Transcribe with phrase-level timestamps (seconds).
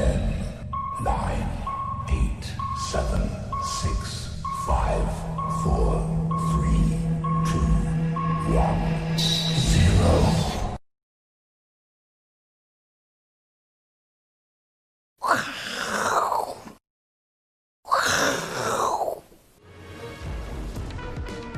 [0.00, 0.16] Ten,
[1.04, 1.44] nine,
[2.08, 2.44] eight,
[2.90, 3.20] seven,
[3.62, 5.04] six, five,
[5.62, 6.00] four,
[6.48, 6.96] three,
[7.44, 7.60] two,
[8.56, 8.80] one,
[9.58, 10.08] zero.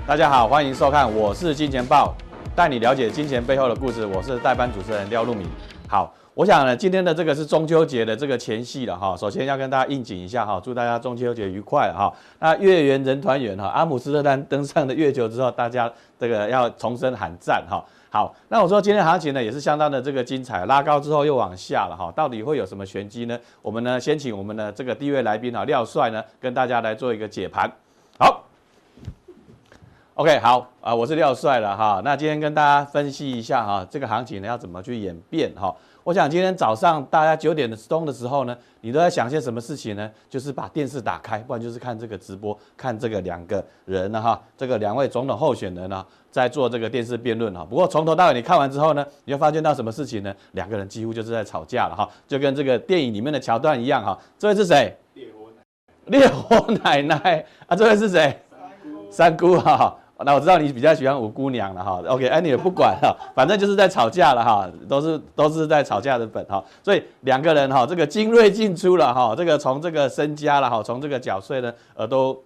[0.04, 2.12] 大家好，欢迎收看，我是金钱豹，
[2.56, 4.04] 带你了解金钱背后的故事。
[4.04, 5.48] 我是代班主持人廖路敏。
[5.86, 9.14] 好，我想呢，今天的这个是中秋节的这个前夕了哈。
[9.14, 12.10] 首先要跟大家应景一下哈，祝大家中秋节愉快哈。
[12.38, 17.84] 那月圆人团圆哈，阿姆斯特丹登上了月球之后，大家这个要重声喊赞哈。
[18.09, 23.38] 好，那我说今天行情呢也是相当的这个精彩，拉高之后又往下了哈，到底会有什么玄机呢？
[23.60, 27.70] 我们呢先请我们的这个第一位来宾啊廖帅呢跟大家来做一个解盘。
[28.18, 28.45] 好。
[30.14, 32.01] OK，好啊，我是廖帅了哈。
[32.04, 35.74] 那今天跟大家分析一下哈，这个行情呢要怎么去演变哈。
[36.05, 40.10] 我想今天早上大家九点钟的时候呢，你都在想些什么事情呢？
[40.29, 47.65] 就是把电视打开，不然就是看这个直播，看这个两个人呢哈，这个两位总统候选人呢在做这个电视辩论哈。
[47.65, 50.35] 不过从头到尾你看完之后呢，你会发现到什么事情呢？
[50.52, 54.19] 两个人几乎就是在吵架了哈，就跟这个电影里面的桥段一样哈。
[54.37, 54.96] 这位是谁？
[55.15, 55.63] 烈火奶
[56.07, 56.19] 奶。
[56.19, 58.37] 烈火奶奶啊，这位是谁？
[59.09, 59.96] 三姑哈。
[60.24, 72.37] 那我知道你比较喜欢五姑娘了哈，OK，哎你也不管哈，反正就是在吵架了哈，都是都是在吵架的本哈，所以两个人哈，这个精锐尽出了哈，这个从这个身家了哈，从这个缴税呢，呃都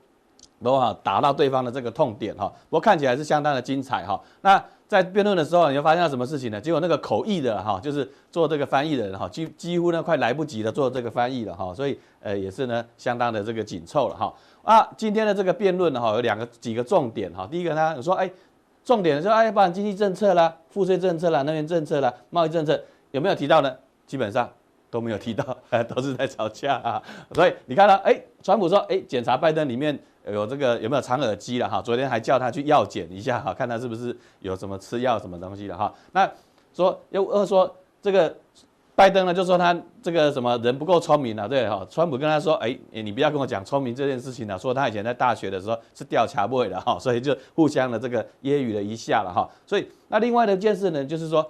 [0.62, 4.20] 都哈打到对方的这个痛点哈，不过看起来是相当的精彩哈。
[4.40, 6.61] 那在辩论的时候，你就发现了什么事情呢？
[6.61, 14.33] 结果那个口译的哈，就是做这个翻译的人哈，几几乎呢快来不及了做这个翻译了哈，所以呃也是呢相当的这个紧凑了哈。
[14.67, 17.47] 啊，今天的这个辩论呢，哈，有两个几个重点哈。
[17.48, 18.28] 第一个呢，说，哎，
[18.84, 23.73] 重点说，哎，包含经济政策啦、赋税政策啦、能源政策啦、贸易政策，有没有提到呢？
[24.08, 24.50] 基本上
[24.91, 25.56] 都没有提到，
[25.89, 27.00] 都是在吵架啊。
[27.33, 31.80] 所以你看到，哎，川普说，哎，检查拜登里面有这个有没有藏耳机了哈？
[31.80, 35.95] 昨天还叫他去药检一下哈，看他是不是有什么吃药什么东西的哈。
[36.11, 36.29] 那
[36.74, 38.36] 说又又说这个。
[38.96, 41.86] 拜登呢就说他这个什么人不够聪明了，对哈？
[41.90, 49.46] 川普跟他说，哎，你不要跟我讲聪明这件事情了，说他以前在大学的时候是吊卡位的哈，所以就互相的这个揶揄了一下了哈。
[49.67, 51.46] 所以那另外的一件事呢，就是说，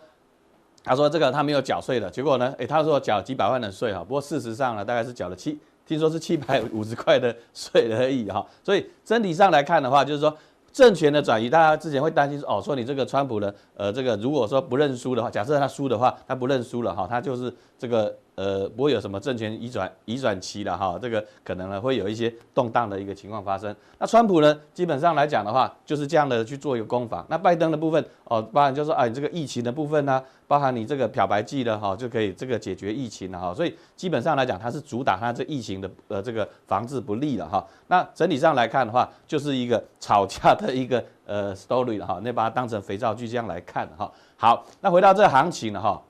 [0.82, 8.44] 他说这个他没有缴税的，结果呢，哎，他说缴几百万的税哈，不过事实上呢，大概是缴了七，听说是七百五十块的税而已哈。
[8.64, 10.36] 所以整体上来看的话，就是说。
[10.76, 18.14] 政权的转移，大家之前会担心说，哦，说你这个川普呢，呃，这个如果说不认输的话，假设他输的话，他不认输了哈，他就是这个。
[18.36, 23.74] 呃，不会有什么政权移转移转期了哈，这个可能呢会有一些动荡的一个情况发生。
[23.98, 27.24] 那川普呢，基本上来讲的话，就是这样的去做一个攻防。
[27.30, 33.54] 那拜登的部分哦，包含就是说啊，你这个疫情的部分呢、包含你这个漂白剂的哈，就可以这个解决疫情了哈。
[33.54, 37.66] 所以基本上来讲，它是主打它这疫情的呃这个防治不利了哈。
[37.88, 44.12] 那整体上来看的话，就是一个吵架的一个呃 story 了哈，那把它当成肥皂剧这样来看哈。
[44.36, 46.02] 好，那回到这行情了哈。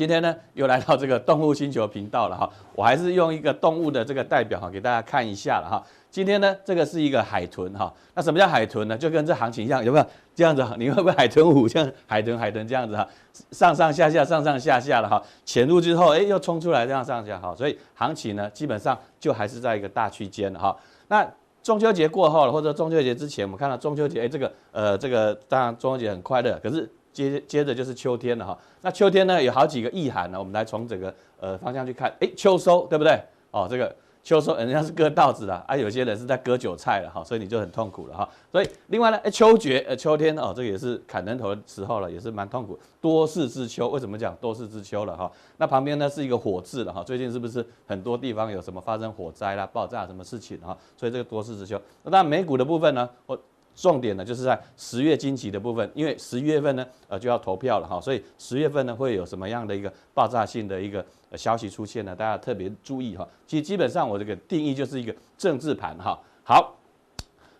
[0.00, 5.84] 今天呢，又来到这个动物星球频道了哈，我还是用一个动物的这个代表哈，给大家看一下了哈。
[6.10, 8.96] 今天呢，这个是一个海豚哈，那什么叫海豚呢？
[8.96, 10.66] 就跟这行情一样，有没有这样子？
[10.78, 13.06] 你会不会海豚舞像海豚海豚这样子哈？
[13.50, 20.74] 上上下下上上下下的哈，潜入之后，哎，又冲出来这样上下哈，所以行情呢，基本上就还是在一个大区间哈。
[21.08, 21.30] 那
[21.62, 26.90] 中秋节过后了，或者中秋节之前，我们看到中秋节，哎，这个呃，这个当然中秋节很快乐，可是。
[27.12, 33.20] 接接着就是秋天了哈，那秋天呢有好几个意涵呢，我们来从整个呃方向去看，哎，秋收对不对？
[33.50, 38.28] 哦，这个秋收人家是割稻子的啊，有些人是在割韭菜了哈，所以你就很痛苦了哈。
[38.52, 42.78] 所以另外呢，哎，秋决呃秋天哦，这个也是砍人头的时候了，也是蛮痛苦。
[43.00, 45.30] 多事之秋，为什么讲多事之秋了哈？
[45.56, 50.76] 那旁边呢是一个火字了哈，最近是不是很多地方有什么发生火灾啦、爆炸什么事情哈？
[50.96, 51.80] 所以这个多事之秋。
[52.04, 53.36] 那美股的部分呢，我。
[53.80, 61.02] 重点呢，就是在十月惊奇的部分，因为十一月份呢，呃，就要投票了哈，所以十月份呢，会有什么样的一个爆炸性的一个
[61.34, 62.14] 消息出现呢？
[62.14, 63.26] 大家特别注意哈。
[63.46, 66.18] 其实基本上我这个定义就是一个政治盘哈。
[66.44, 66.76] 好，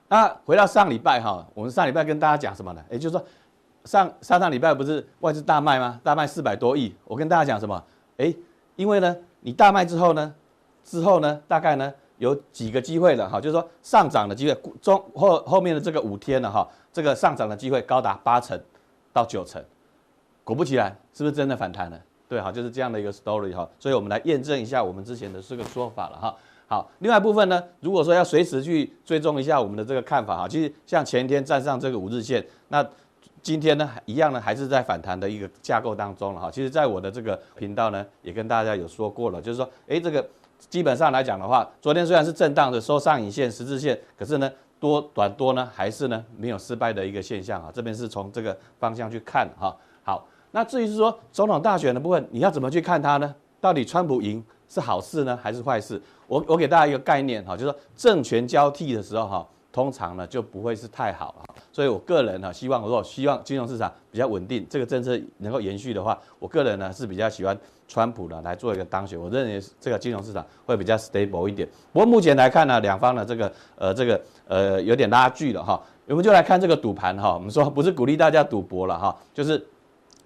[0.09, 2.85] 那回到上礼拜哈，我们上礼拜跟大家讲什么呢？
[2.91, 3.25] 也就是说，
[3.85, 5.99] 上上上礼拜不是外资大卖吗？
[6.05, 6.95] 大卖四百多亿。
[7.07, 7.83] 我跟大家讲什么？
[8.19, 8.37] 诶，
[8.77, 10.35] 因为呢，你大卖之后呢，
[10.85, 11.91] 之后呢，大概呢。
[12.21, 18.61] 有几个机会了哈，就是说上涨的机会，中后后面的这个五天了哈，这个上涨的机会高达八成
[19.11, 19.63] 到九成，
[20.45, 21.99] 果不其然，是不是真的反弹了？
[22.29, 26.37] 对哈，就是这样的一个 story 哈，所以我们来验证一下我们之前的这个说法了哈。
[26.69, 32.87] 好，另外一部分呢，如果说要随时去追踪一下我们的这个看法哈，其实像前一天站上这个五日线，那
[33.43, 36.51] 今天呢，一样呢，还是在反弹的一个架构当中了哈。
[36.51, 40.29] 其实，在我的这个频道呢，也跟大家有说过了，就是说，诶，这个
[40.69, 47.71] 基本上来讲的话，昨天虽然是震荡的收上影线、十字线，可是呢，多短多呢，还是呢没有失败的一个现象啊。
[47.75, 49.75] 这边是从这个方向去看哈。
[50.03, 53.35] 好，那至于是说总统大选的部分，你要怎么去看它呢？
[53.61, 56.01] 到底川普赢是好事呢，还是坏事？
[56.27, 59.49] 我我给大家一个概念哈，就是说政权交替的时候哈。
[59.73, 67.57] 通常呢就不会是太好啊，所以我个人呢希望，如果希望金融市场比较稳定，这个政策能够延续的话，我个人呢是比较喜欢
[67.91, 71.69] 川普的来做一个当选，我认为这个金融市场会比较 stable 一点。
[71.93, 79.59] 不过目前来看呢，两方的这个呃这个呃有点拉锯了哈，我们就来看这个赌盘哈，我们说不是鼓励大家赌博了哈，就是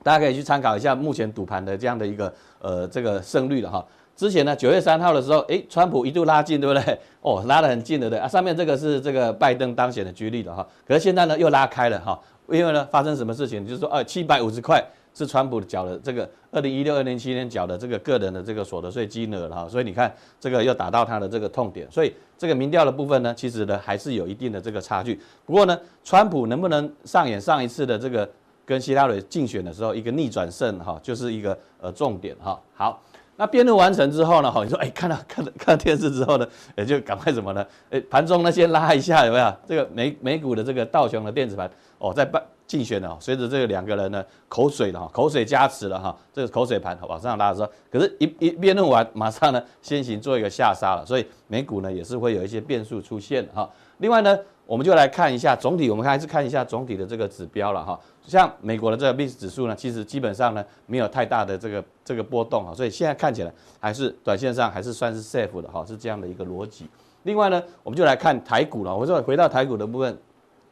[0.02, 2.30] 大家可以去参考一下目前赌盘的这样的一个
[2.60, 3.82] 呃这个胜率了哈。
[4.14, 6.98] 之前呢，九月三号的时候，诶，川普一度拉近，对不对？
[7.20, 8.28] 哦，拉得很近的，对啊。
[8.28, 13.66] 上面这个是这个拜登当选的几率的哈，可是现在呢又拉开了哈，因为呢发生什么事情？
[13.66, 14.80] 就是说，呃，七百五十块
[15.14, 25.18] 是川普缴的这个二零一六、二零一七年缴的这个个人的这个所得税金额了哈，所以你看这个又打到他的这个痛点，所以这个民调的部分呢，其实呢还是有一定的这个差距。
[25.46, 28.28] 不过呢，川普能不能上演上一次的这个
[28.66, 32.60] 跟希拉里竞选的时候一个逆转胜哈，就是一个呃重点哈。
[32.74, 33.00] 好。
[33.36, 34.50] 那辩论完成之后呢？
[34.50, 36.46] 哈，你说，哎，看到看 看电视之后呢，
[36.76, 37.66] 也就赶快什么呢？
[37.90, 39.52] 哎，盘中呢先拉一下，有没有？
[39.66, 53.68] 这个美美股的这个道琼的电子盘，哦，在办竞选了，随着这个两个人呢口水了哈，口水加持了哈，这个口水盘往上拉的时候，可是一一辩论完， 马上呢先行做一个下杀了，所以美股呢也是会有一些变数出现哈。
[53.98, 57.98] 另外呢，我们就来看一下总体，我们还是看一下总体的这个指标了哈。
[58.26, 66.88] 像美国的这个 VIX 指数呢，其实基本上呢没有太大的这个这个波动哈，所以现在看起来还是短线上还是算是 safe 的哈，是这样的一个逻辑。
[67.24, 68.94] 另外呢，我们就来看台股了。
[68.94, 70.18] 我说回到台股的部分，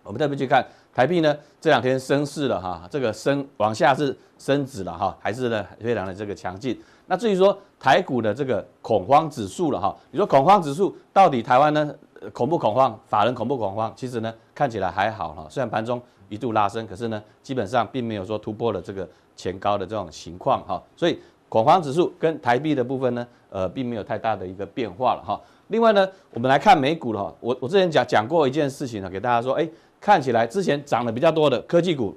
[0.02, 6.78] 我们特别去看台币呢这两天升势了哈，这个升往下是升值了哈，还是呢非常的这个强劲。
[7.06, 11.94] 那至于说台股的这个恐慌指数了哈，你说恐慌指数到底台湾呢
[12.32, 12.98] 恐不恐慌？
[13.06, 13.92] 法人恐不恐慌？
[13.96, 16.00] 其实呢看起来还好哈，虽然盘中。
[16.28, 25.38] 一度拉升，可是呢，基本上并没有说突破了这个前高的这种情况哈，所以恐慌指数跟台币的部分呢，呃，并没有太大的一个变化了哈。
[25.68, 29.68] 另外呢，我们来看美股了哈，我我之前讲讲过一件事情呢，给大家说，哎，
[30.00, 32.16] 看起来之前涨得比较多的科技股，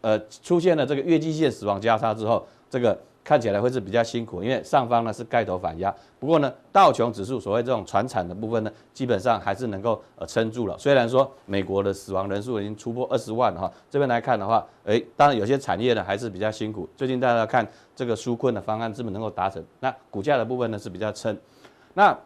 [0.00, 2.98] 呃，出现了这个月季线死亡交叉之后，这个。
[3.30, 5.94] 看起来会是比较辛苦，因为上方呢是盖头反压。
[6.18, 10.76] 不过呢，道琼指数所谓这种传产的部分呢，基本上还是能够呃撑住了。
[10.76, 16.88] 虽然说美国的死亡人数已经突破二十万哈，这边来看的话，诶，当然有些产业呢还是比较辛苦。
[16.96, 19.64] 最近大家看这个纾困的方案是不是能够达成？
[19.78, 21.38] 那股价的部分呢是比较撑。
[21.94, 22.18] 那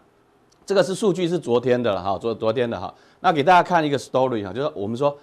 [0.65, 2.95] 这个是数据是昨天的了哈，昨昨天的哈。
[3.21, 5.15] 那给大家看一个 story 哈，就是我们说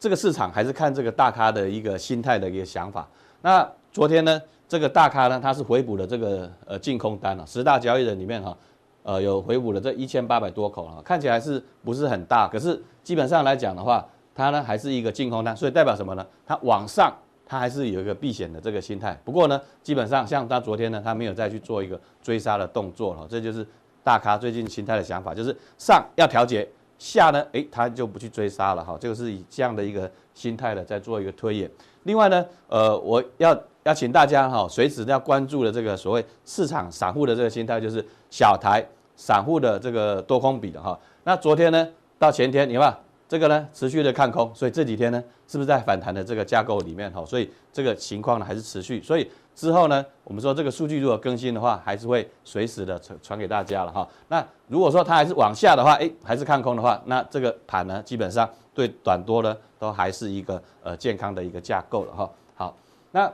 [0.00, 3.06] 这个市场还是看这个大咖的一个心态的一个想法。
[3.42, 4.40] 那昨天呢？
[4.68, 8.56] 这个大咖呢，他是回补了这个呃净空单了，十大交易人里面哈，
[9.04, 12.48] 呃有回补了这一千八百多口啊，看起来是不是很大？
[12.48, 14.04] 可是基本上来讲的话，
[14.34, 16.26] 它呢还是一个净空单，所以代表什么呢？
[16.44, 17.14] 它往上
[17.46, 19.16] 它还是有一个避险的这个心态。
[19.24, 23.64] 不过呢，基本上像它昨天呢，它没有再去做一个追杀的动作了，这就是
[24.02, 31.70] 大咖最近心态的想法，就是上要调节，下呢，诶，它就不去追杀了哈，这个是以这样的一个心态的在做一个推演。
[32.02, 33.56] 另外呢，呃，我要。
[33.86, 38.84] 要请大家哈，随时要关注的这个所谓市场散户的这个心态，就是小台
[39.14, 40.98] 散户的这个多空比的哈。
[41.22, 41.88] 那昨天呢，
[42.18, 47.24] 到前天，你看这个呢持续的看空，所以这几天呢，是不是在反弹的这个架构里面哈？
[47.24, 49.00] 所以这个情况呢还是持续。
[49.00, 54.08] 所以之后呢，我们说这个数据如果更新的话，还是会随时的传传给大家了哈。
[54.26, 62.28] 那如果说它还是往下的话，诶，还是看空的话，那这个盘呢，基本上对短多呢都还是一个呃健康的一个架构了哈。
[62.56, 62.76] 好，
[63.12, 63.32] 那。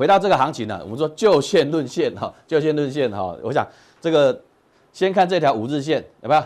[0.00, 3.36] 回到这个行情呢，我们说就线论线哈，就线论线哈。
[3.42, 3.68] 我想
[4.00, 4.40] 这个
[4.94, 6.42] 先看这条五日线有没有？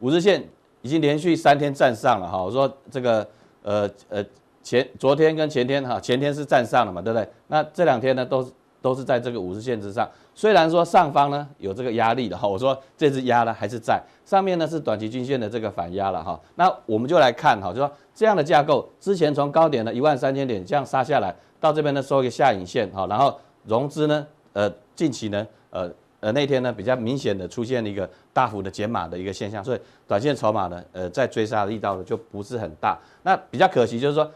[0.00, 0.46] 五日线
[0.82, 2.42] 已经连续三天站上了哈。
[2.42, 3.26] 我说这个
[3.62, 4.22] 呃呃
[4.62, 7.26] 前昨天跟前天哈，前天是站上了嘛，对不对？
[7.46, 8.46] 那这两天呢都
[8.82, 10.06] 都是在这个五日线之上。
[10.34, 16.40] 虽然说上方呢有这个压力的哈，我说这支压呢还是在上面呢是短期均线的这个反压了哈。
[16.54, 21.34] 那我们就来看哈，就说这样的架构之前从高点的一万三千点这样杀下来。
[21.60, 32.98] 到这边呢收一个下影线哈，然后融资呢，呃，近期呢，呃呃那天呢比较明显的出现了一个大幅的减码的一个现象，所以短线筹码呢，呃，在追杀的力道呢就不是很大。
[33.22, 34.28] 那比较可惜就是说，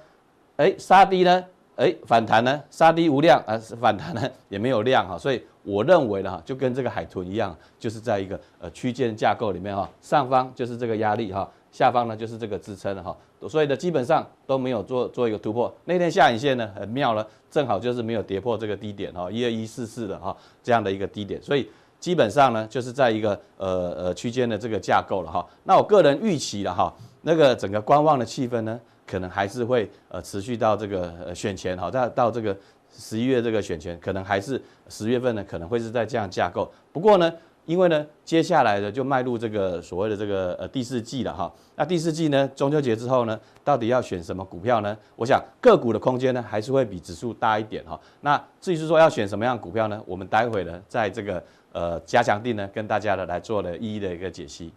[0.57, 1.45] 哎，杀低呢
[1.76, 13.14] 哎，反弹呢，杀低无量啊，反弹呢也没有量哈，所以我认为呢，就跟这个海豚一样，就是在一个呃区间架构里面哈，上方就是这个压力哈，下方呢就是这个支撑哈，
[13.47, 15.71] 所以呢基本上都没有做做一个突破。
[15.85, 21.68] 那天下影线呢很妙了，正好就是没有跌破这个低点哈，一二一四四的哈这样的一个低点，所以
[22.00, 25.47] 基本上呢就是在一个呃呃区间的这个架构了哈。
[25.64, 26.90] 那我个人预期了哈，
[27.21, 28.80] 那个整个观望的气氛呢。
[29.07, 32.57] 可能还是会呃持续到这个呃选前哈，到到这个
[32.99, 36.71] 十一月这个选前，可能还是十月份呢，可能会是在这样架构。
[36.93, 37.33] 不过呢，
[37.67, 41.53] 因为呢，接下来的就迈入这个所谓的这个呃第四季了哈。
[41.75, 44.97] 那第四季呢，中秋节之后呢，到底要选什么股票呢？
[45.15, 48.01] 我想个股的空间呢，还是会比指数大一点哈。
[48.23, 50.01] 那至于是说要选什么样的股票呢？
[50.07, 54.73] 我们待会呢，在这个呃加强地呢，跟大家的来做了一一的一个解析。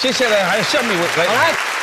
[0.00, 1.75] 接下来还有下面我来。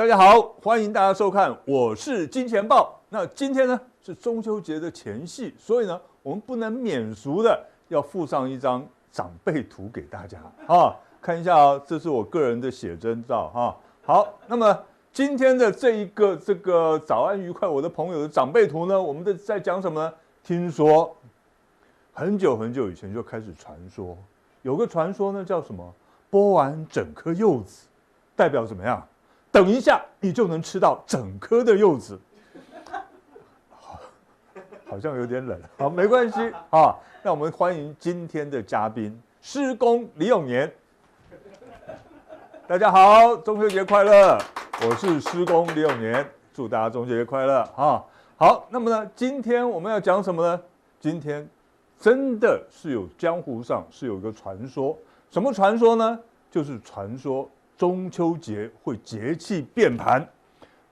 [0.00, 2.98] 大家好，欢迎大家收看，我是金钱豹。
[3.10, 13.76] 那今天呢是中秋节的前夕，所以呢我们不能免俗的要附上一张长辈图给大家啊，看一下啊，这是我个人的写真照哈。
[14.02, 14.74] 好，那么
[15.12, 20.14] 今天的这一个这个早安愉快，我的朋友的长辈图呢，我们的在讲什么呢？
[20.42, 21.14] 听说
[22.14, 24.16] 很久很久以前就开始传说，
[24.62, 25.94] 有个传说呢叫什么？
[26.30, 27.86] 剥完整颗柚子
[28.34, 29.06] 代表怎么样？
[29.52, 32.18] 等一下，你就能吃到整颗的柚子。
[33.68, 33.98] 好，
[34.88, 35.60] 好像有点冷。
[35.76, 36.94] 好，没关系啊。
[37.22, 40.72] 那我们欢迎今天的嘉宾，施工李永年。
[42.68, 44.38] 大家好，中秋节快乐！
[44.88, 48.04] 我是施工李永年，祝大家中秋节快乐啊！
[48.36, 50.62] 好，那么呢，今天我们要讲什么呢？
[51.00, 51.46] 今天
[51.98, 54.96] 真的是有江湖上是有一个传说，
[55.28, 56.18] 什么传说呢？
[56.52, 57.50] 就是传说。
[57.80, 60.28] 中秋节会节气变盘，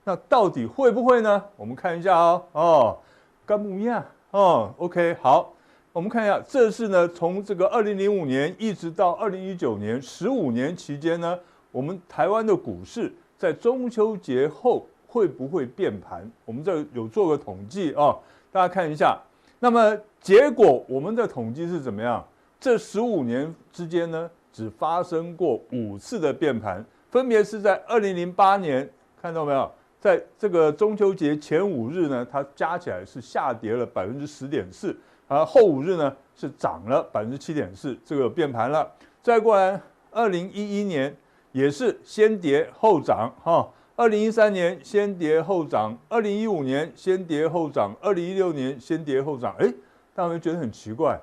[0.04, 1.44] 那到底会不会呢？
[1.54, 2.42] 我们看一下哦。
[2.52, 2.98] 哦，
[3.44, 5.52] 干木样哦，OK，好，
[5.92, 11.38] 我们看一下，这是呢，从这个二零零五年一直到二零一九年十五年期间呢，
[11.70, 16.26] 我们台湾的股市在中秋节后会不会变盘？
[16.46, 18.16] 我们这有做个统计啊，
[18.50, 19.20] 大家看一下。
[19.60, 22.26] 那么结果我们的统计是怎么样？
[22.58, 24.30] 这十五年之间呢？
[24.52, 28.88] 只发生过五次的变盘，分别是在二零零八年，
[29.20, 29.70] 看到没有？
[30.00, 38.88] 在这个中秋节前五日呢，它加起来是下跌了百分之十点四，而后五日呢是涨了百分之七点四，这个变盘了。
[39.22, 41.14] 再过来，二零一一年
[41.50, 43.68] 也是先跌后涨，哈。
[43.96, 49.52] 二零一三年先跌后涨，二零一五年先跌后涨，二零一六年先跌后涨。
[49.58, 49.66] 哎，
[50.14, 51.20] 大家有没有觉得很奇怪？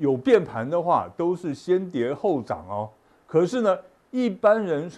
[0.00, 2.88] 有变盘的话，都是先跌后涨哦。
[3.26, 3.78] 可是呢，
[4.10, 4.90] 一般人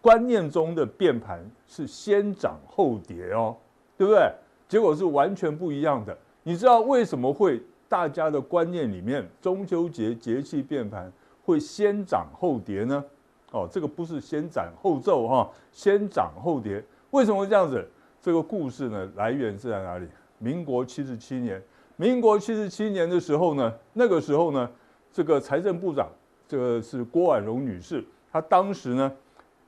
[0.00, 3.56] 观念中的变盘是先涨后跌哦，
[3.96, 4.28] 对不对？
[4.68, 6.16] 结果是完全不一样的。
[6.42, 11.10] 你知道为什么会大家的观念里面中秋节节气变盘
[11.44, 13.04] 会先涨后跌呢？
[13.52, 16.82] 哦，这个不是先斩后奏哈，先涨后跌。
[17.12, 17.88] 为什么会这样子？
[18.20, 20.08] 这个故事呢，来源是在哪里？
[20.38, 21.62] 民国七十七年。
[22.00, 24.70] 民国七十七年的时候呢，那个时候呢，
[25.12, 26.08] 这个财政部长，
[26.46, 29.12] 这个是郭婉容女士，她当时呢，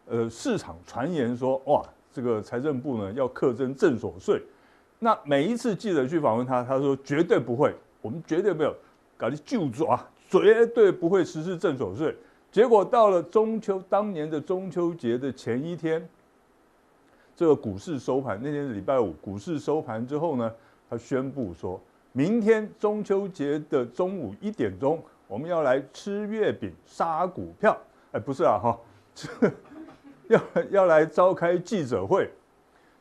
[0.06, 1.82] 呃，市场传言说，哇，
[2.12, 4.40] 这个财政部呢要课征正所税。
[5.00, 8.72] 那每一次记者去访问她，她说绝对不会，我们绝对没有
[9.16, 12.16] 搞的就抓，绝对不会实施正所税。
[12.52, 16.08] 结果到了中秋当年的中秋节的前一天，
[17.34, 20.52] 这个股市收盘那天是礼拜五，股市收盘之后呢，
[20.88, 21.80] 她宣布说。
[22.12, 27.76] 明天中秋节的中午一点钟，我们要来吃月饼、杀股票。
[28.12, 28.79] 哎，不是啊，哈，
[30.26, 32.29] 要要来召开记者会。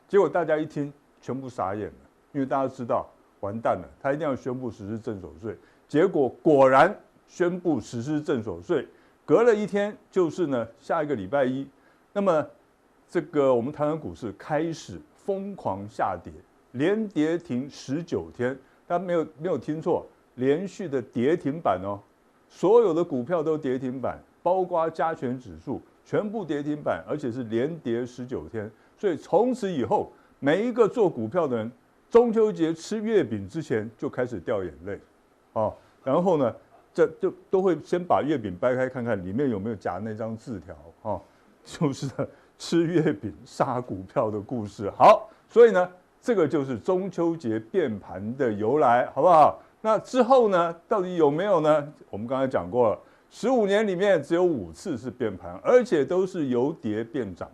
[0.06, 1.94] 结果大家一听，全部傻眼了，
[2.32, 3.08] 因为大家知道，
[3.40, 5.56] 完蛋了，他一定要宣布实施正所税。
[5.88, 8.86] 结果果然宣布实施正所税，
[9.24, 11.68] 隔了一天，就是呢下一个礼拜一，
[12.12, 12.46] 那么
[13.08, 16.32] 这个我们台湾股市开始疯狂下跌，
[16.72, 18.56] 连跌停十九天。
[18.90, 20.04] 他没有没有听错，
[20.34, 21.96] 连续的跌停板哦，
[22.48, 28.68] 所有的股票都跌停板，包括加权指数全部跌停板，而且是连跌十九天。
[28.98, 31.70] 所以从此以后，每一个做股票的人，
[32.10, 34.98] 中秋节吃月饼之前就开始掉眼泪，
[35.52, 36.52] 哦，然后呢，
[36.92, 41.22] 这就都会先把月饼掰开看看里面有没有夹那张字条，哦，
[41.62, 42.10] 就是
[42.58, 44.90] 吃月饼杀股票的故事。
[44.90, 45.88] 好，所以呢。
[46.20, 49.58] 这个就是中秋节变盘的由来，好不好？
[49.80, 51.90] 那之后呢，到底有没有呢？
[52.10, 52.98] 我们刚才讲过了，
[53.30, 57.50] 十五年里面只有五次是变盘，而且都是由跌变涨，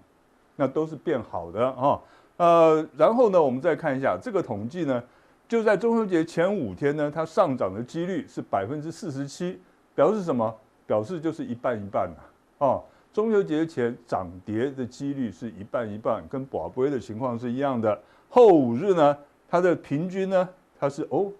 [0.57, 2.01] 那都是变好的啊。
[2.39, 5.01] 呃，然后呢，我们再看一下这个统计呢，
[5.47, 9.61] 就在中秋节前五天呢，它上涨的几率是百分之四十七，
[9.95, 10.53] 表示什么？
[10.85, 12.21] 表示就是一半一半啊。
[12.59, 17.97] 哦，中秋节前涨跌的几率是一半一半，跟宝贝的情况是一样的。
[18.29, 19.17] 后五日呢，
[19.49, 21.33] 它的平均呢，它是哦，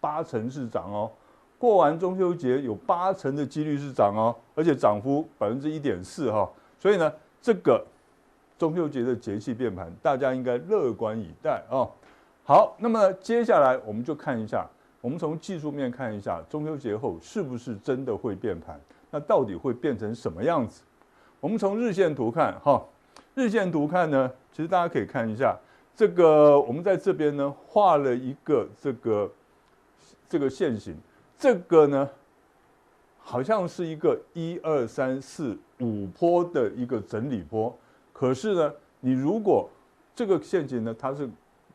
[0.00, 1.10] 八成是涨哦。
[1.56, 6.50] 过完中秋节有八成的几率是涨哦，而且涨幅百分之一点四哈。
[6.78, 7.82] 所以呢，这个
[8.58, 11.88] 中秋节的节气变盘，大家应该乐观以待啊。
[12.42, 14.66] 好，那么接下来我们就看一下，
[15.00, 18.78] 我们从技术面看一下中秋节后是不是真的会变盘？
[19.10, 20.82] 那到底会变成什么样子？
[21.40, 22.84] 我们从日线图看哈，
[23.34, 25.56] 日线图看呢，其实大家可以看一下。
[25.96, 29.30] 这个我们在这边呢画了一个这个
[30.28, 30.96] 这个线型，
[31.38, 32.10] 这个呢
[33.18, 37.72] 好像是一个一二三四五坡的一个整理波，
[38.12, 39.68] 可是呢，你如果
[40.14, 41.28] 这个线型呢它是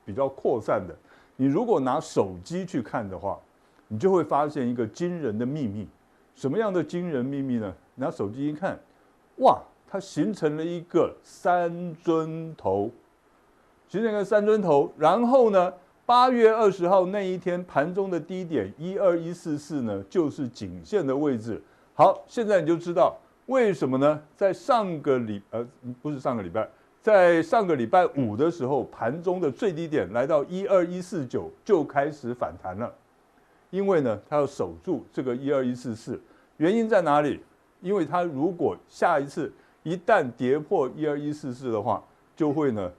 [0.03, 0.93] 比较扩散的，
[1.37, 3.39] 你如果拿手机去看的话，
[3.87, 5.87] 你就会发现一个惊人的秘密。
[6.35, 7.73] 什么样的惊人秘密呢？
[7.95, 8.79] 拿手机一看，
[9.37, 12.89] 哇，它形成了一个三尊头。
[13.89, 15.73] 形成一个三尊头，然后呢，
[16.05, 21.59] 八月二十号那一天盘中的低点一二一四四呢，就是颈线的位置。
[21.95, 23.17] 好，现在你就知道
[23.47, 24.21] 为什么呢？
[24.37, 25.67] 在上个礼呃
[26.03, 26.69] 不是上个礼拜，
[27.01, 32.93] 在上个礼拜五的时候，盘中的最低点来到一二一四九就开始反弹了，
[33.71, 36.21] 因为呢，它要守住这个一二一四四，
[36.57, 37.39] 原因在哪里？
[37.81, 42.03] 因为它如果下一次一旦跌破一二一四四的话，
[42.35, 42.91] 就会呢。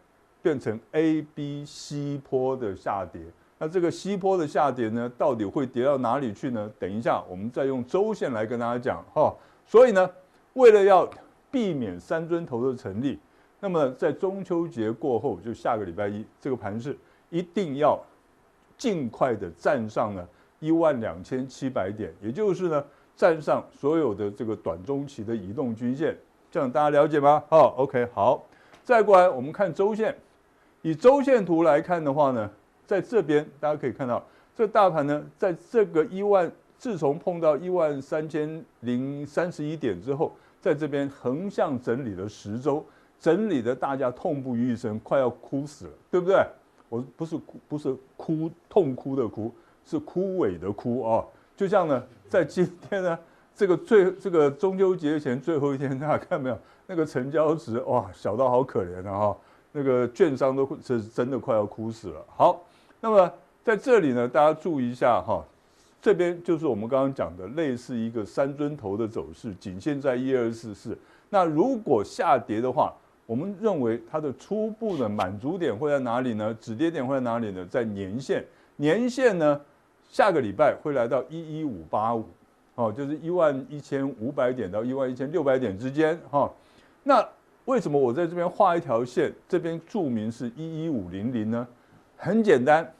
[0.42, 3.20] 变成 A、B、C 坡的下跌，
[3.58, 6.70] 那这个 C 坡的下跌呢，到底会跌到哪里去呢？
[6.78, 9.34] 等一下，我们再用周线来跟大家讲哈。
[9.66, 10.10] 所以呢，
[10.54, 11.08] 为了要
[11.50, 13.18] 避免三尊头的成立，
[13.60, 16.96] 那么在中秋节过后，就下个礼拜一，这个盘势
[17.28, 18.00] 一定要
[18.78, 20.26] 尽快的站上呢
[20.58, 22.82] 一万两千七百点，也就是呢，
[23.14, 26.16] 站上所有的这个短中期的移动均线，
[26.50, 27.42] 这样大家了解吗？
[27.50, 28.42] 好，OK，好，
[28.82, 30.16] 再过来我们看周线。
[30.82, 32.50] 以周线图来看的话呢，
[32.86, 42.84] 在这边大家可以看到，这个大盘呢，在这个一万，自从碰到一万三千零三十一点之后，在这边横向整理了十周，
[43.18, 46.42] 整理的大家痛不欲生，快要哭死了，对不对？
[46.88, 49.52] 我不是哭，不是哭，痛哭的哭，
[49.84, 51.24] 是枯萎的枯啊。
[51.56, 53.18] 就像呢，在今天呢，
[53.54, 56.58] 这个最这个中秋节前最后一天，大家看没有？
[56.86, 59.36] 那个成交值哇，小到好可怜啊哈。
[59.72, 62.24] 那个券商都是真的快要哭死了。
[62.36, 62.60] 好，
[63.00, 63.32] 那么
[63.64, 65.44] 在这里呢，大家注意一下哈，
[66.02, 70.96] 这边就是我们刚刚讲的类似一个三尊头的走势，仅限在一二四四。
[71.28, 72.92] 那如果下跌的话，
[73.26, 76.56] 我们认为它的初步的满足点会在哪里呢？
[76.60, 77.64] 止跌点会在哪里呢？
[77.70, 78.44] 在年线，
[78.76, 79.60] 年线呢，
[80.08, 82.26] 下个礼拜会来到一一五八五，
[82.74, 86.50] 哦，就是一万一千五百点到一万一千六百点之间哈。
[87.04, 87.24] 那
[87.70, 89.32] 为什么我在这边画一条线？
[89.48, 91.64] 这边注明是一一五零零呢？
[92.16, 92.92] 很简单，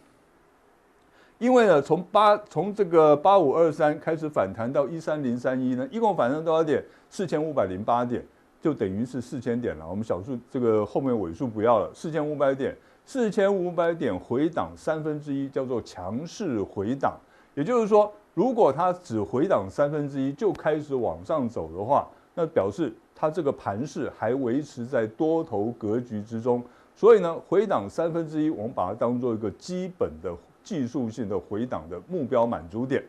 [1.39, 6.81] 因为呢，从八从这个八五二三开始反弹到一三零三一呢，一共反弹多少点？
[7.09, 8.25] 四千五百零八点，
[8.61, 9.85] 就等于是四千点了。
[9.91, 12.73] 我们小数这个后面尾数不要了，四千五百点，
[13.05, 17.19] 四千五百点回档三分之一叫做强势回档。
[17.57, 22.07] 也就是说，如果它只回档三分之一就开始往上走的话，
[22.37, 22.95] 那表示。
[23.21, 26.65] 它这个盘势还维持在多头格局之中，
[26.97, 33.05] 所以呢，回档三分之一，我们把它当做一个基本的技术性的回档的目标满足点。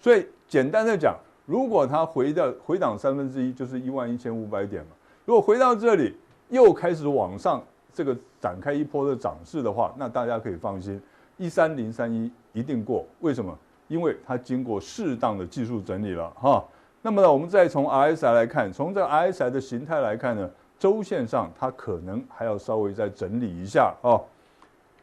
[0.00, 4.90] 所以简单的讲，如果它回到回档三分之一，就是一万一千五百点嘛。
[5.24, 6.14] 如果回到这里
[6.50, 7.60] 又开始往上
[7.92, 11.02] 这个展开一波的涨势的话，那大家可以放心，
[11.36, 13.04] 一三零三一一定过。
[13.22, 13.58] 为什么？
[13.88, 16.64] 因为它经过适当的技术整理了哈。
[17.08, 24.22] 那么呢，我们再从 RSI 来看，从这 RSI 的形态来看呢，周线上它可能还要稍微再整理一下哦。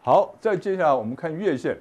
[0.04, 1.76] 好，再接下来我们看月线，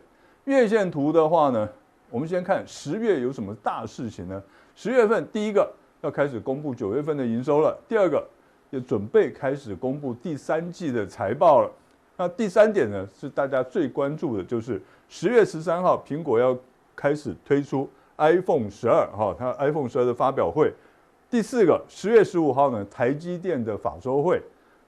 [0.45, 1.69] 月线图的话呢，
[2.09, 4.43] 我们先看十月有什么大事情呢？
[4.75, 8.27] 十月份第一个要开始公布九月份的营收了，第二个
[8.71, 11.71] 也准备开始公布第三季的财报了。
[12.17, 16.57] 那第三点呢，是大家最关注的，就是十月十三号苹果要
[16.97, 17.87] 开始推出。
[18.17, 20.73] iPhone 十二哈，它 iPhone 十二的发表会，
[21.29, 24.41] 第四个十月十五号呢，台积电的法说会，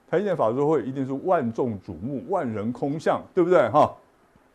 [0.09, 3.93] 台积电法说会一定是万众瞩目、万人空巷，对不对哈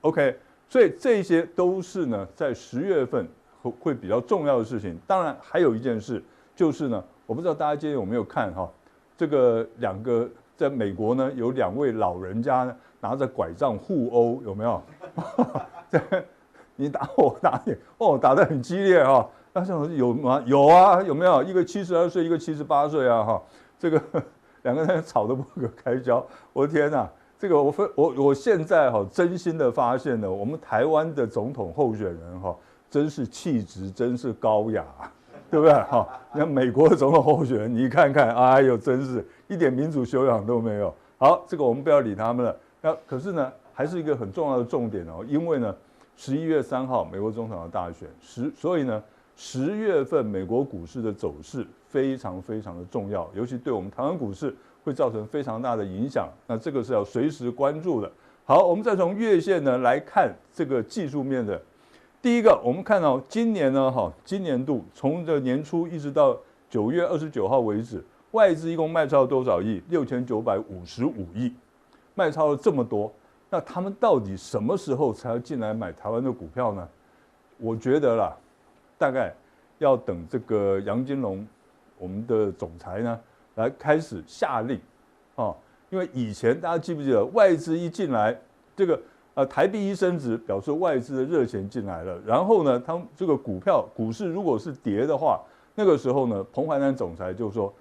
[0.00, 0.35] ？OK，
[0.68, 3.28] 所以这些都是呢，在十月份
[3.62, 4.98] 会会比较重要的事情。
[5.06, 6.22] 当然还有一件事，
[6.56, 8.70] 就是呢，我不知道大家今天有没有看哈，
[9.16, 14.82] 这个两个在美国呢，有两位老人家呢拿着拐杖互殴，有没有？
[15.90, 16.02] 在
[16.82, 19.28] 你打我打你，哦，打得很激烈哈。
[19.52, 20.42] 那这种有吗？
[20.46, 21.42] 有啊，有没有？
[21.42, 23.42] 一个七十二岁，一个七十八岁啊，哈，
[23.78, 24.02] 这个
[24.62, 26.26] 两个人吵得不可开交。
[26.52, 32.56] 我的天哪，这个我非我我现在哈，真心的发现呢，我们台湾的总统候选人哈，
[32.90, 34.84] 真是气质，真是高雅，
[35.50, 35.74] 对不对？
[35.74, 40.92] 哈，你看美国的总统候选人，你看看，哎呦，真是一点民主修养都没有。
[41.18, 42.56] 好，这个我们不要理他们了。
[42.80, 45.74] 那可是呢，还是一个很重要的重点哦，因为呢，
[46.16, 49.03] 十一月三号美国总统的大选，十所以呢。
[49.35, 56.29] 十月份美国股市的走势非常非常的重要，尤其对我们台湾股市会造成非常大的影响。
[56.46, 58.12] 那这个是要随时关注的。
[58.44, 61.61] 好，我们再从月线呢来看这个技术面的。
[62.20, 66.37] 第一个，我们看到今年呢，哈，今年度从这年初一直到
[66.68, 69.83] 九月二十九号为止，外资一共卖超了多少亿？
[69.88, 71.51] 六千九百五十五亿，
[72.14, 73.11] 卖超了这么多。
[73.52, 76.88] 那他们到底什么时候才要进来买台湾的股票呢？
[77.58, 78.34] 我觉得啦。
[78.96, 79.34] 大概
[79.78, 81.46] 要等这个杨金龙，
[81.98, 83.20] 我们的总裁呢，
[83.56, 84.80] 来开始下令，
[85.34, 85.52] 啊，
[85.90, 88.34] 因为以前大家记不记得外资一进来，
[88.76, 88.98] 这个
[89.34, 95.42] 呃台币一升值，表示外资的热钱进来了，然后呢，他们这个股票股市如果是跌的话，
[95.74, 97.74] 那个时候呢，彭淮南总裁就说，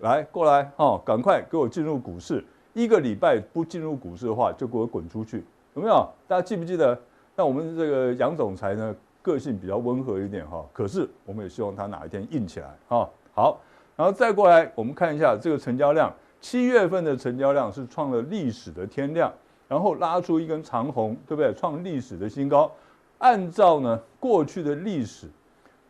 [0.00, 2.44] 来过来哦，赶快给我进入股市，
[2.76, 5.42] 一个礼拜不进入股市的话，就给我滚出去，
[5.74, 6.06] 有没有？
[6.28, 7.00] 大家记不记得？
[7.34, 8.94] 那我们这个杨总裁呢？
[9.22, 13.08] 个性比较温和一点哈，可是我们也希望他哪一天硬起来哈。
[13.34, 13.58] 好，
[13.96, 19.32] 然后再过来，我们看一下这个成交量，七月份的成交量是创了历史的天量，
[19.66, 21.52] 然后拉出一根长红，对不对？
[21.54, 22.70] 创历史的新高。
[23.18, 25.26] 按照呢过去的历史，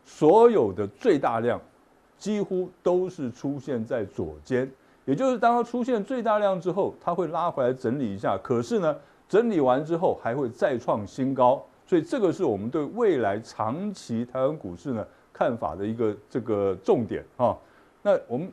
[0.05, 1.61] 所有的最大量
[2.17, 4.67] 几乎都是出现在左肩，
[5.07, 8.93] 也就是当它出现最大量之后，它会拉回来整理一下，可是呢
[9.29, 11.65] 整理完之后还会再创新高。
[11.85, 17.57] 所以这个是我们对未来长期台湾股市呢看法的一个这个重点啊。
[18.01, 18.51] 那我们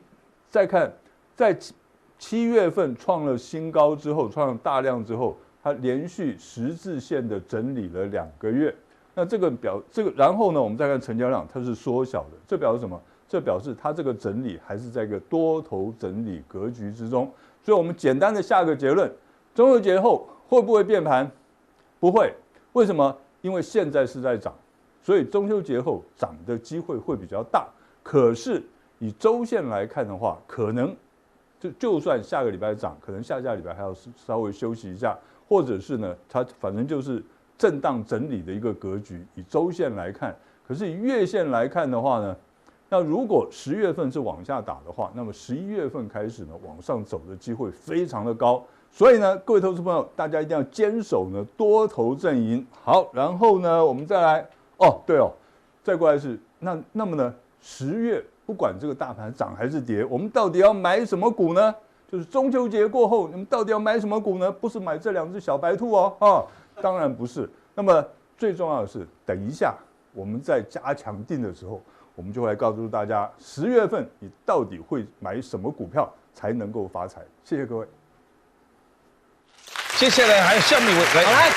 [0.49, 0.89] 再看，
[1.35, 1.73] 在七
[2.17, 8.73] 七月份创了新高之后，创了大量之后，它连续十字线的整理了两个月。
[9.13, 12.97] 那这个表这个，然后呢，我们再看成交量，它是缩小的，这表示什么？
[13.35, 17.29] 这表示它这个整理还是在一个多头整理格局之中。
[17.61, 19.11] 所以我们简单的下个结论：
[19.53, 21.29] 中秋节后会不会变盘？
[21.99, 22.33] 不会。
[22.71, 23.13] 为什么？
[23.41, 24.55] 因为现在是在涨，
[25.03, 27.67] 所以中秋节后涨的机会会比较大。
[28.01, 28.63] 可是
[28.99, 30.95] 以周线来看的话，可能
[31.59, 35.17] 就就算下个礼拜涨，可能下下礼拜还要稍微休息一下，
[35.49, 37.21] 或者是呢，它反正就是
[37.57, 39.25] 震荡整理的一个格局。
[39.35, 40.33] 以周线来看，
[40.65, 42.35] 可是以月线来看的话呢，
[42.95, 48.63] 那如果十月份是往下打的话，那么十一月份开始呢，往上走的机会非常的高。
[48.89, 52.65] 所以呢，各位投资朋友，大家一定要坚守呢多头阵营。
[52.81, 55.29] 好，然后呢，我们再来哦，对哦，
[55.83, 61.75] 再过来是那那么呢，十月不管这个大盘涨还是跌，我们到底要买什么股呢？
[62.09, 64.49] 就是中秋节过后，你们到底要买什么股呢？
[64.49, 66.45] 不是买这两只小白兔哦，啊，
[66.81, 67.49] 当然不是。
[67.73, 68.01] 那么
[68.37, 69.75] 最重要的是，等一下
[70.13, 71.81] 我们在加强定的时候，
[72.15, 77.21] 我们就会来告诉大家，十月份你到底会买什么股票才能够发财。
[77.43, 77.85] 谢谢各位。
[79.97, 81.51] 接下来还有下面一位来，来，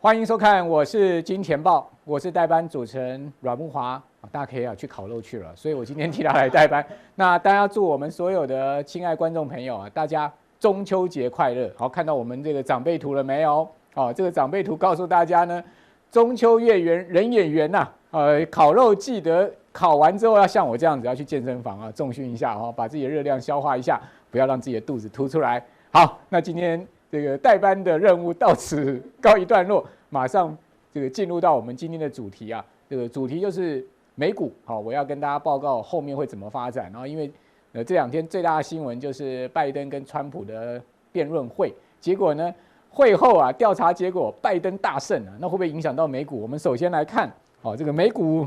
[0.00, 6.84] 欢迎收看，我是金钱豹，我是代班主持人阮慕华，大家可以啊去烤肉去了，所以我今天替他来代班。
[7.14, 11.72] 那大家祝我们所有的亲爱观众朋友啊，大家中秋节快乐！
[11.76, 13.68] 好，看到我们这个长辈图了没有？
[13.94, 15.62] 哦，这个长辈图告诉大家呢，
[16.10, 25.62] 中秋月圆人也圆呐，呃，烤肉记得烤完之后要像我这样子要去健身房啊，重训一下哦，把自己的热量消化一下，不要让自己的肚子凸出来。
[25.90, 26.86] 好，那今天。
[27.12, 30.56] 这个代班的任务到此告一段落，马上
[30.94, 34.50] 这个进入到我们今天的主题啊，这个主题就是美股。
[34.64, 36.90] 好，我要跟大家报告后面会怎么发展。
[36.90, 37.30] 然后因为
[37.74, 41.70] 呃这两天最大的新闻就是拜登跟川普的辩论会，
[42.00, 42.50] 结果呢
[42.88, 46.40] 会后啊调查结果拜登大胜啊，那会不会影响到美股？
[46.40, 47.30] 我们首先来看，
[47.62, 48.44] 好，这个美股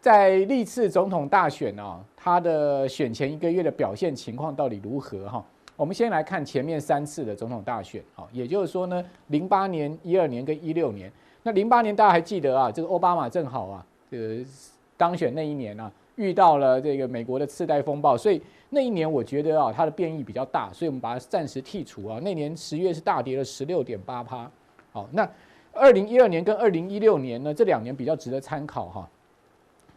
[0.00, 5.44] 在历次总统大选啊，它的选前一个月的表现情况到底如何哈？
[5.76, 11.12] 我们先来看前面三次的总统大选，好，也就是说呢，零八年、一二年跟一六年。
[11.42, 14.42] 那零八年大家还记得啊，这个奥巴马正好啊，呃
[14.96, 22.18] 当选那一年啊，遇到了这个美国的次贷风暴，所以那一年我觉得啊，它的变异比较大，所以我们把它暂时剔除啊。
[22.22, 24.50] 那年十月是大跌了十六点八趴。
[24.90, 25.28] 好，那
[25.74, 29.08] 二零一二年跟二零一六年呢，这两年比较值得参考哈。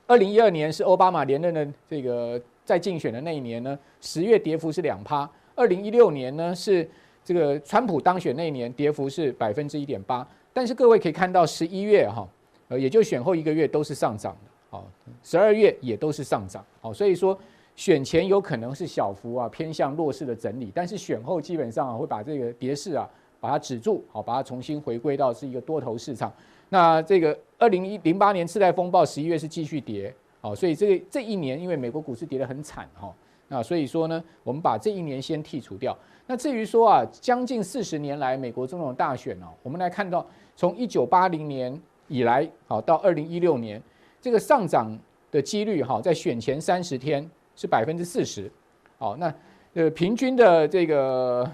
[0.08, 5.30] 二零一二年是奥巴马连任的这个在竞选的那一年呢，十月跌幅是两趴。
[5.56, 6.88] 二零一六年呢是
[7.24, 10.28] 这个川普当选那一年，跌幅是百分之一点八。
[10.54, 12.28] 但是各位可以看到，十一月哈，
[12.70, 14.88] 呃，也就选后一个月都是上涨的，好，
[15.24, 17.38] 十二月也都是上涨，好，所以说
[17.76, 23.08] 选前有可能是小幅啊偏向弱势的整理，但是选后基本上啊会把这个跌势啊
[23.39, 26.32] 把它止住，好，把它重新回归到是一个多头市场。
[26.69, 33.13] 那这个二零一零八年次贷风暴十一月是继续跌，好，所以这个这一年因为美国股市跌得很惨哈，
[33.47, 35.97] 那所以说呢，我们把这一年先剔除掉。
[36.26, 40.26] 那至于说啊，将近四十年来美国总统大选哦，我们来看到。
[40.60, 43.80] 从一九八零年以来，好到二零一六年，
[44.19, 44.97] 这个上涨
[45.30, 48.52] 的几率，哈，在选前三十天是百分之四十，
[48.97, 49.32] 好，那
[49.76, 51.47] 呃平均的这个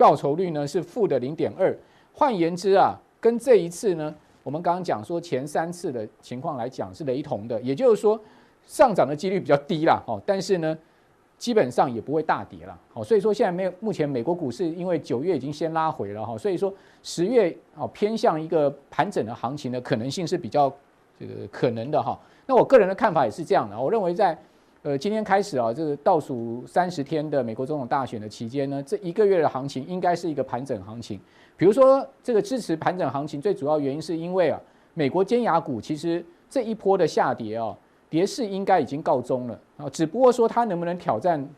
[0.00, 1.76] 报酬率呢是负的零点二，
[2.14, 8.18] 换言之啊，跟这一次呢，我们刚刚讲说前三次的情况来讲是雷同的，也就是说
[8.64, 10.76] 上涨的几率比较低啦，哦，但是呢。
[11.40, 16.70] 基本上也不会大跌了，好，所以说现在没有，目前美国股市因为九月已经先拉回了哈，所以说
[17.02, 20.70] 十月啊偏向一个盘整的行情的可能性是比较
[21.18, 22.20] 这个可能的哈。
[22.44, 24.38] 那我个人的看法也是这样的，我认为在
[24.82, 31.20] 呃今天开始啊，这个倒数三十天的美国总统大选的期间呢，这一个月的行情应该是一个盘整行情。
[31.56, 34.58] 比如说这个支持盘整行情最主要原因是因为啊，
[34.94, 37.76] 美国尖牙股其实这一波的下跌啊。
[38.08, 41.48] 跌势应该已经告终了啊，只不过说它能不能挑战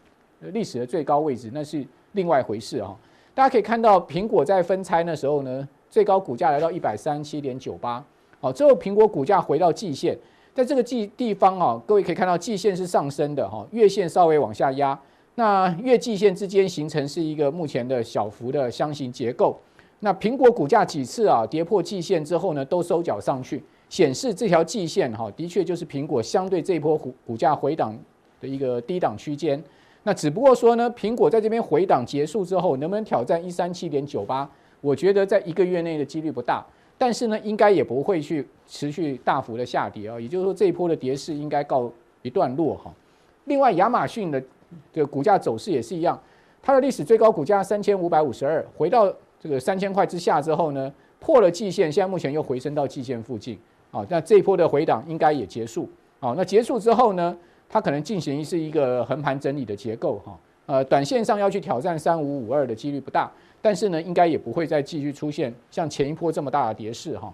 [0.41, 1.83] 历史的最高位置，那是
[2.13, 2.95] 另外一回事啊。
[3.35, 8.05] 大家可以看到，苹果在分拆那时候呢，最高股价来到一百三十七点九八，
[8.39, 10.15] 好，之后苹果股价回到季线，
[10.55, 14.99] 在这个季地方啊，各位可以看到季线是上升的哈，月线稍微往下压，
[15.37, 19.59] 那月季线之间形成是一个目前的小幅的箱型结构。
[20.01, 23.63] 那苹果股价几次啊跌破季线之后呢，都收脚上去。
[23.89, 27.95] 显示这条季线哈，的确就是苹果相对这一波股股价回档
[28.41, 29.63] 的一个低档区间。
[30.03, 34.49] 那只不过说呢，苹果在这边回档结束之后，能不能挑战一三七点九八？
[34.81, 36.65] 我觉得在一个月内的几率不大。
[37.03, 40.21] 但是呢，应该也不会去持续大幅的下跌啊。
[40.21, 41.91] 也就是说，这一波的跌势应该告
[42.23, 42.95] 一段落哈。
[43.47, 44.41] 另外，亚马逊的
[44.93, 46.17] 这个股价走势也是一样，
[46.63, 53.59] 它的历史最高股价三千五百五十二，回到这个三千块之下之后呢，破了季线，现在目前又回升到季线附近。
[53.91, 55.89] 好，那这一波的回档应该也结束。
[56.21, 57.37] 好，那结束之后呢，
[57.69, 60.21] 它可能进行是一个横盘整理的结构。
[60.25, 63.29] 哈，呃，短线上要去挑战三五五二的几率不大，
[63.63, 67.17] 但是呢，应该也不会再继续出现像前一波这么大的跌势。
[67.17, 67.33] 哈，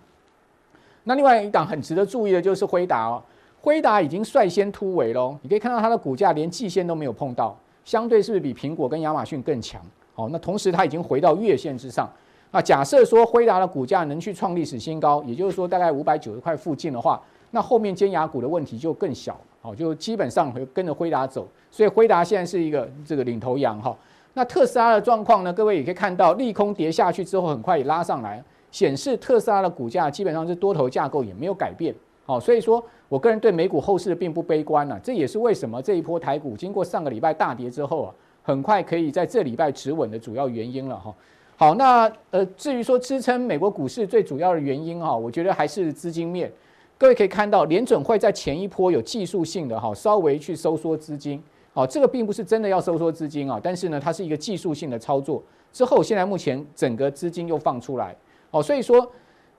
[1.05, 3.23] 那另外一档很值得注意的就是辉达哦，
[3.63, 5.37] 辉达已经率先突围喽。
[5.41, 9.81] 你可以看到它的股价连季线都没有碰到，相对是不是比苹果跟亚马逊更强？
[10.15, 12.07] 好，那同时它已经回到月线之上。
[12.51, 17.19] 那假设说辉达的股价能去创历史新高，也就是说大概五百九十块附近的话，
[17.53, 21.49] 那后面尖牙股的问题就更小，好，就基本上会跟着辉达走。
[21.71, 23.97] 所以辉达现在是一个这个领头羊哈。
[24.39, 25.53] 那特斯拉的状况呢？
[25.53, 31.93] 各位也可以看到，利空跌下去之后，很快也拉上来，显示特斯拉的股价基本上是多头架构也没有改变。
[32.25, 35.01] 好，所以说我个人对美股后市并不悲观啊。
[35.03, 41.13] 这也是为什么这一波台股经过上个礼拜大跌之后啊，很快可以在这礼拜止稳的主要原因了哈。
[41.57, 46.49] 好，那呃，至于说支撑美国股市最主要的原因哈，我觉得还是资金面。
[46.97, 51.43] 各位可以看到，联准会在前一波有技术性的哈，稍微去收缩资金。
[51.79, 55.41] 哦，这个并不是真的要收缩资金啊，但是呢，它是一个技术性的操作。
[55.73, 58.17] 之后，现在目前整个资金又放出来。
[58.51, 59.09] 哦，所以说，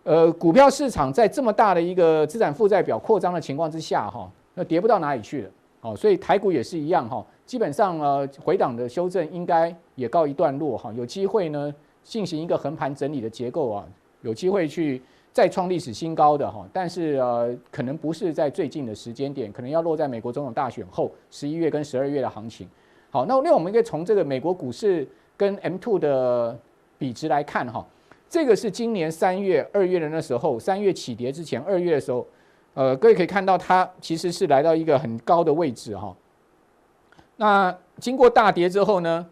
[0.04, 5.50] 呃，股票市场在这么大的一个资产负债表扩张的情况之下哈，那跌不到哪里去了。
[5.80, 11.74] 哦，所以台股也是一样哈，基本上呃，回档的修正应该也告一段落哈，有机会呢。
[12.02, 13.86] 进行一个横盘整理的结构啊，
[14.24, 15.00] 有机会去
[15.40, 22.68] 再创历史新高的哈，但是呃，可能不是在最近的时间点，可能要落在美国总统大选后十一月跟十二月的行情。
[23.10, 26.60] 好，那那我们可以从这个美国股市跟 M two 的
[26.98, 27.88] 比值来看哈，
[28.28, 32.28] 这个是今年三月、二月的那时候，三月起跌之前，二月的时候，
[32.74, 36.14] 呃，各位可以看到它其实是来到一个很高的位置哈。
[37.38, 39.26] 那经过大跌之后呢？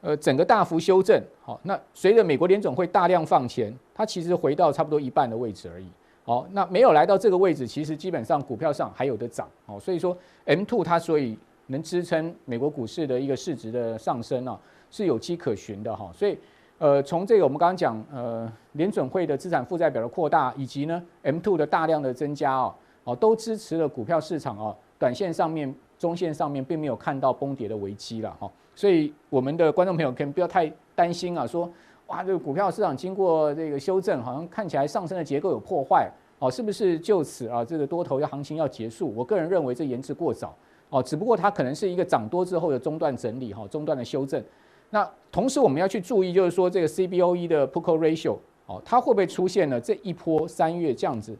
[0.00, 5.86] 呃，整个大幅修正，好，那随着美国联总会大量放钱，它其实回到差不多一半的位置而已，
[6.22, 16.38] 好，那没有来到这个位置，其实基本上股票上还有的涨，好，所以说 M2 它所以能支撑美国股市的一个市值的上升啊，是有迹可循的哈，所以
[16.78, 22.74] 呃，从这个我们刚刚讲，呃，联准会的资产负债表的扩大，以及呢 M2 的大量的增加啊，
[23.04, 28.50] 哦，都支持了股票市场啊，短线上面、中线上面并没有看到崩跌的危机了哈。
[28.74, 31.70] 所以我们的观众朋友可能不要太担心啊，说
[32.08, 39.12] 哇，这个股票市场经过这个修正，好像看起来上升的结构有破坏哦，是不是就此啊，这个多头的行情要结束？
[39.16, 40.54] 我个人认为这言之过早
[40.90, 44.42] 哦，只不过它可能是一个涨多之后的中段整理哈，中段的修正。
[44.90, 51.34] 那同时我们要去注意，就是说这个 CBOE 的 p u c o Ratio 哦，它会不会出现了这一波三月这样子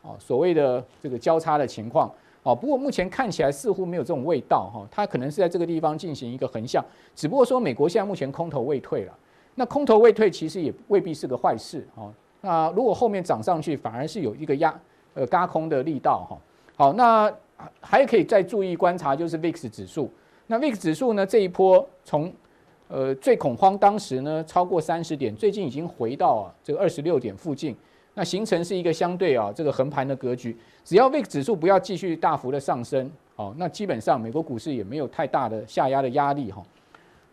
[0.00, 2.10] 哦，所谓的这个交叉的情况
[2.44, 2.54] 哦。
[2.54, 6.84] 不过目前看起来似乎没有这种味道哈，它可能是在这个地方进行一个横向，
[7.16, 9.12] 只不过说美国现在目前空头未退了，
[9.56, 12.14] 那空头未退其实也未必是个坏事哦。
[12.40, 14.80] 那如果后面涨上去，反而是有一个压
[15.14, 16.38] 呃嘎空的力道哈。
[16.76, 17.32] 好，那
[17.80, 20.10] 还可以再注意观察，就是 VIX 指数。
[20.46, 22.30] 那 VIX 指数呢，这一波从
[22.88, 27.74] 呃最恐慌当时呢超过三十点，最近已经回到啊这个二十六点附近，
[28.14, 30.56] 那形成是一个相对啊这个横盘的格局。
[30.84, 36.62] 只要 VIX 指数不要继续大幅的上升，哦，那基本上美国股市也没有太大的下压的压力哈。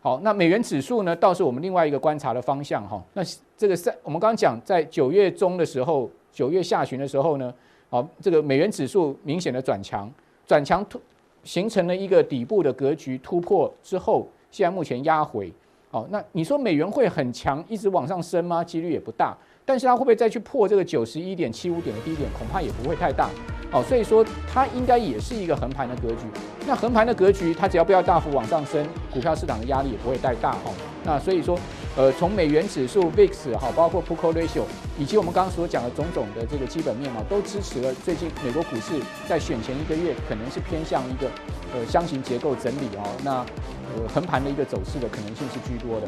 [0.00, 3.00] 好，那美元指数呢，倒是我们另外一个观察的方向哈。
[3.12, 3.22] 那
[3.56, 7.54] 这个在我们刚刚讲，在九月中的时候，九月下旬的时候呢，
[7.88, 10.10] 好，这个美元指数明显的转强，
[10.44, 11.00] 转强突
[11.44, 15.52] 形成了一个底部的格局突破之后，现在目前压回。
[15.92, 18.64] 好，那你说美元会很强，一直往上升吗？
[18.64, 19.36] 几率也不大。
[19.64, 22.28] 但是它会不会再去破这个九十一点七五点的低点？
[22.36, 23.30] 恐怕也不会太大。
[23.72, 24.22] 哦，所以说
[24.52, 26.26] 它应该也是一个横盘的格局。
[26.66, 30.50] 那横盘的格局，它只要不要大幅往上升，股票市场的压力也不会太大。
[30.50, 31.58] 哦，那所以说，
[31.96, 34.64] 呃，从美元指数 VIX 哈，包括 p u c o Ratio，
[34.98, 41.26] 以及我们刚刚所讲的种种的这个基本面嘛，都支持了最近美国股市在选前一个月可能是偏向一个
[41.72, 43.36] 呃箱型结构整理哦，那
[43.96, 46.06] 呃横盘的一个走势的可能性是居多的。